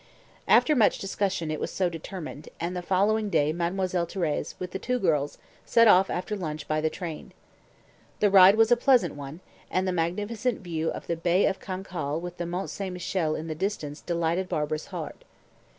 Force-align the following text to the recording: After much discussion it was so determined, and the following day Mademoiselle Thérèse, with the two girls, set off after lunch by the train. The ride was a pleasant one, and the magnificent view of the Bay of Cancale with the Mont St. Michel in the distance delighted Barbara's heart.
After 0.47 0.75
much 0.75 0.97
discussion 0.97 1.51
it 1.51 1.59
was 1.59 1.69
so 1.69 1.87
determined, 1.87 2.49
and 2.59 2.75
the 2.75 2.81
following 2.81 3.29
day 3.29 3.53
Mademoiselle 3.53 4.07
Thérèse, 4.07 4.55
with 4.57 4.71
the 4.71 4.79
two 4.79 4.97
girls, 4.97 5.37
set 5.63 5.87
off 5.87 6.09
after 6.09 6.35
lunch 6.35 6.67
by 6.67 6.81
the 6.81 6.89
train. 6.89 7.33
The 8.19 8.31
ride 8.31 8.55
was 8.55 8.71
a 8.71 8.75
pleasant 8.75 9.13
one, 9.13 9.41
and 9.69 9.87
the 9.87 9.91
magnificent 9.91 10.61
view 10.61 10.89
of 10.89 11.05
the 11.05 11.15
Bay 11.17 11.45
of 11.45 11.59
Cancale 11.59 12.19
with 12.19 12.37
the 12.37 12.47
Mont 12.47 12.71
St. 12.71 12.91
Michel 12.91 13.35
in 13.35 13.45
the 13.45 13.53
distance 13.53 14.01
delighted 14.01 14.49
Barbara's 14.49 14.87
heart. 14.87 15.23